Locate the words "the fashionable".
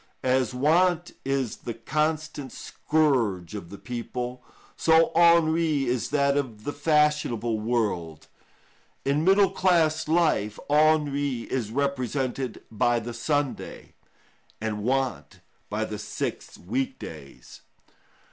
6.63-7.59